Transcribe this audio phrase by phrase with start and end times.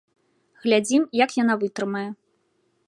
[0.63, 2.07] Глядзім, як яна вытрымае.